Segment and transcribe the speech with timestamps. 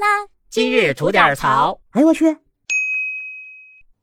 [0.00, 0.06] 啦！
[0.48, 1.78] 今日吐点槽。
[1.90, 2.38] 哎呦我去！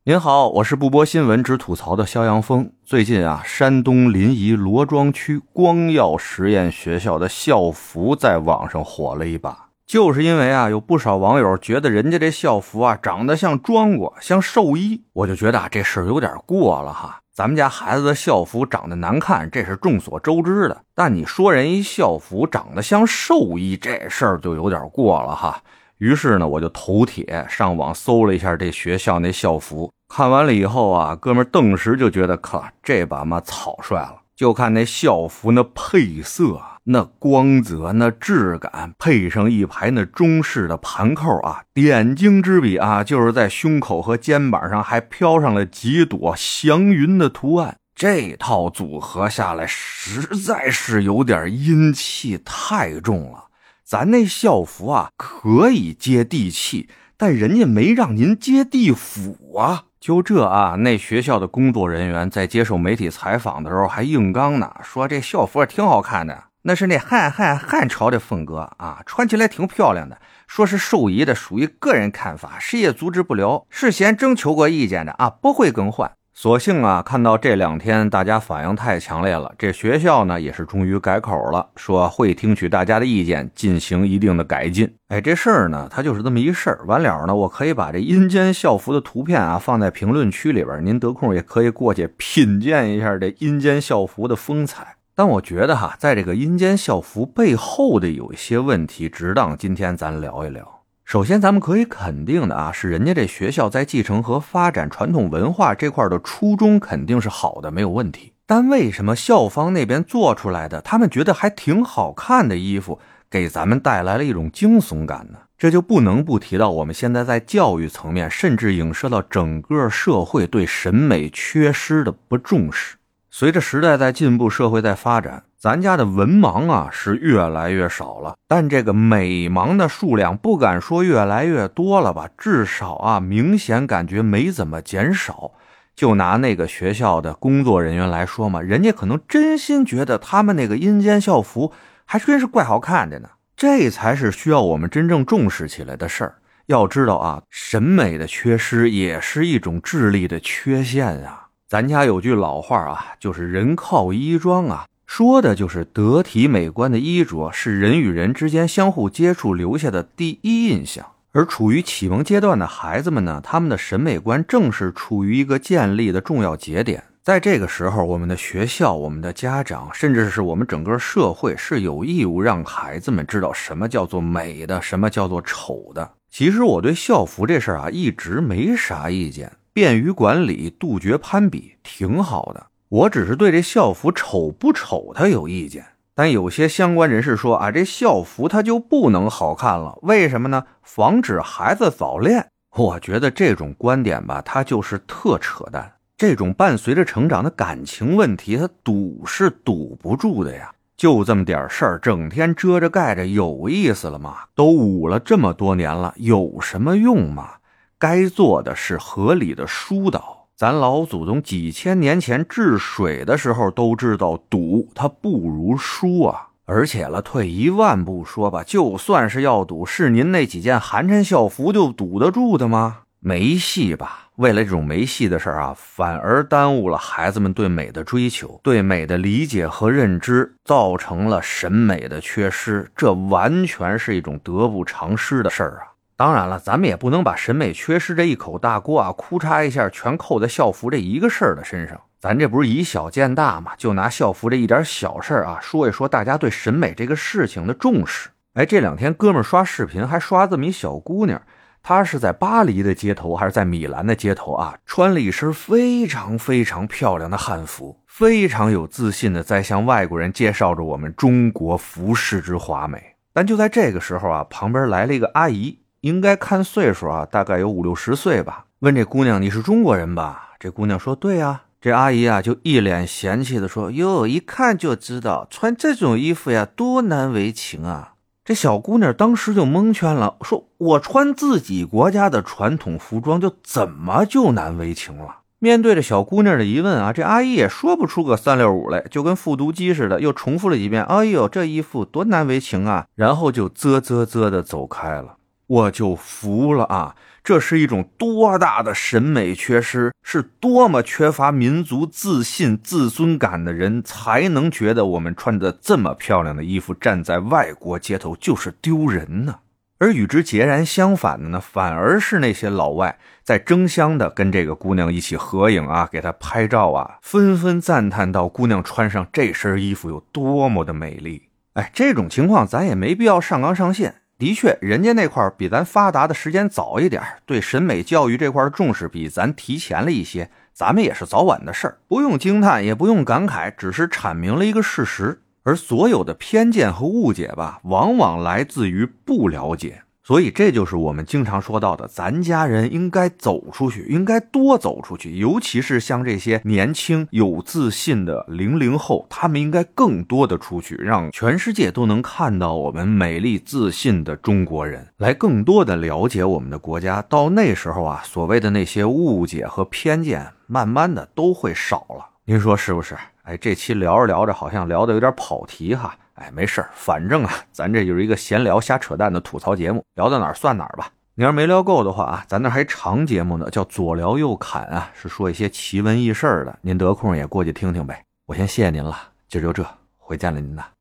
[0.03, 2.71] 您好，我是不播新闻只吐槽的肖阳峰。
[2.85, 17.19] 最近啊，山东临沂罗庄区光耀实验学校的校服在网上火了一把，就是因为啊，有不少网友觉得人家这校服啊长得像装过，像兽衣，我就觉得啊这事儿有点过了哈。
[17.33, 20.83] 咱们家孩子的校服长得难看，这是众所周知的。
[20.95, 25.61] 但你说人一校服长得像兽衣，这事儿就有点过了哈。
[25.97, 34.21] 于是呢，我就头铁上网搜了一下这学校那校服，看完了以后啊，哥们顿时就觉得，靠，这把嘛草率了。
[34.35, 36.61] 就看那校服那配色。
[36.89, 47.75] 那光泽、那质感，配上一排那中式的盘扣啊，点睛之笔啊，就是在胸口和肩膀上还飘上了几朵祥云的图案。
[47.93, 53.46] 这套组合下来，实在是有点阴气太重了。
[53.89, 59.85] 咱那校服啊，可以接地气，但人家没让您接地府啊。
[59.97, 66.43] 就这啊，那学校的工作人员在接受媒体采访的时候还硬刚呢，说这校服挺好看的。
[66.63, 70.19] 那是那汉汉汉朝的风格啊，穿起来挺漂亮的。
[70.47, 73.65] 说是寿衣的，属于个人看法，谁也阻止不了。
[73.69, 76.11] 事先征求过意见的啊，不会更换。
[76.39, 84.87] 所幸啊，看到这两天大家反应太强烈了，这学校呢也是终于改口了，说会听取大家的意见，进行一定的改进。
[85.07, 86.85] 哎，这事儿呢，它就是这么一事儿。
[86.85, 94.97] 完了呢，我可以把这阴间校服的图片啊放在评论区里边，您得空也可以过去品鉴一下这阴间校服的风采。
[95.15, 100.76] 但我觉得哈，在这个阴间校服背后的有一些问题，值当今天咱聊一聊。
[101.07, 108.33] 首先，咱们可以肯定的啊，是人家这学校在继承和发展传统文化这块的初衷肯定是好的，没有问题。
[108.45, 115.39] 但为什么校方那边做出来的，他们觉得还挺好看的衣服，给咱们带来了一种惊悚感呢？
[115.57, 122.97] 这就不能不提到我们现在在教育层面，甚至影射到整个社会对审美缺失的不重视。
[123.31, 135.51] 随着时代在进步，社会在发展，咱家的文盲啊是越来越少了，但这个美盲的数量不敢说越来越多了吧，至少啊明显感觉没怎么减少。
[135.95, 141.71] 就拿那个学校的工作人员来说嘛，人家可能真心觉得他们那个阴间校服
[142.05, 143.29] 还真是怪好看的呢。
[143.55, 146.35] 这才是需要我们真正重视起来的事儿。
[146.67, 151.47] 要知道啊，审美的缺失也是一种智力的缺陷啊。
[151.67, 161.03] 咱家有句老话啊，就是“人靠衣装”啊，说的就是得体美观的衣着是人与人之间相互接触留下的第一印象。
[161.31, 167.03] 而处于启蒙阶段的孩子们呢，他们的审美观正是处于一个建立的重要节点。
[167.23, 176.11] 在这个时候，我们的学校、我们的家长，甚至是我们整个社会，是有义务让孩子们知道什么叫做美的，什么叫做丑的。
[176.29, 179.51] 其实我对校服这事儿啊，一直没啥意见。
[179.73, 182.67] 便于管理，杜绝攀比，挺好的。
[182.89, 185.85] 我只是对这校服丑不丑，他有意见。
[186.15, 190.63] 但有些相关人士说啊，这校服它就不能好看了，为什么呢？
[190.81, 192.47] 防止孩子早恋。
[192.75, 195.93] 我觉得这种观点吧，它就是特扯淡。
[196.15, 200.71] 这种伴随着成长的感情问题，它堵是堵不住的呀。
[200.95, 204.37] 就这么点事儿，整天遮着盖着，有意思了吗？
[204.55, 207.51] 都捂了这么多年了，有什么用吗？
[207.99, 210.36] 该做的是合理的疏导。
[210.57, 216.47] 咱老祖宗几千年前治水的时候都知道堵它不如疏啊。
[216.65, 223.01] 而且了，退一万步说吧，就算是要堵，是您那几件寒碜校服就堵得住的吗？
[223.19, 224.29] 没戏吧？
[224.37, 232.89] 为了这种没戏的事儿啊，反而耽误了孩子们对美的追求、对美的理解和认知，造成了审美的缺失。
[232.95, 235.86] 这完全是一种得不偿失的事儿啊。
[236.17, 242.01] 当然了，咱们也不能把审美缺失这一口大锅啊，哭嚓一下全扣在校服这一个事儿的身上。
[242.19, 243.73] 咱这不是以小见大吗？
[243.77, 248.29] 就拿校服这一点小事儿啊，说一说大家对审美这个事情的重视。
[248.55, 251.39] 哎，这两天哥们刷视频还刷这么一小姑娘，
[251.83, 254.75] 她是在巴黎的街头还是在米兰的街头啊？
[254.87, 262.99] 穿了一身非常非常漂亮的汉服，非常有自信的在向外国人介绍着我们中国服饰之华美。
[263.31, 265.77] 但就在这个时候啊，旁边来了一个阿姨。
[266.07, 268.65] 应该看岁数啊，大概有五六十岁吧。
[268.79, 278.13] 问这姑娘：“你是中国人吧？”这姑娘说：“对呀。”这阿姨啊，就一脸嫌弃的说：“哟，一看就知道穿这种衣服呀，多难为情啊！”
[278.45, 295.36] 这小姑娘当时就蒙圈了，说：“我穿自己国家的传统服装，就怎么就难为情了？”面对着小姑娘的疑问啊，这阿姨也说不出个三六五来，就跟复读机似的，又重复了一遍：“哎呦，这衣服多难为情啊！”然后就啧啧啧的走开了。
[295.67, 297.15] 我就服了啊！
[297.43, 309.59] 这是一种多大的审美缺失，是多么缺乏民族自信、自尊感的人才能觉得我们穿着这么漂亮的衣服站在外国街头就是丢人呢？
[309.99, 321.49] 而与之截然相反的呢，反而是那些老外在争相的跟这个姑娘一起合影啊，给她拍照啊，纷纷赞叹到姑娘穿上这身衣服有多么的美丽。
[321.73, 324.15] 哎，这种情况咱也没必要上纲上线。
[324.37, 335.41] 的确，人家那块比咱发达的时间早一点，对审美教育这块的重视比咱提前了一些，咱们也是早晚的事儿，不用惊叹，也不用感慨，只是阐明了一个事实。
[335.63, 340.03] 而所有的偏见和误解吧，往往来自于不了解。
[340.27, 345.37] 所以，这就是我们经常说到的，咱家人应该走出去，应该多走出去。
[345.37, 357.21] 尤其是像这些年轻有自信的零零后，他们应该更多的出去，让全世界都能看到我们美丽自信的中国人，来更多的了解我们的国家。
[357.29, 362.27] 到那时候啊，所谓的那些误解和偏见，慢慢的都会少了。
[362.43, 363.15] 您说是不是？
[363.43, 366.17] 哎，这期聊着聊着，好像聊的有点跑题哈。
[366.37, 371.11] 哎，没事儿反正啊， 咱这就是一个闲聊、瞎扯淡的吐槽节目，聊到哪儿算哪儿吧。
[371.35, 376.79] 你要是没聊够的话啊，咱那还长节目呢，叫左聊右侃啊，是说一些奇闻异事的。
[376.81, 378.23] 您得空也过去听听呗。
[378.47, 379.15] 我先谢谢您了，
[379.47, 379.85] 今儿就这，
[380.17, 380.96] 回见了您呐。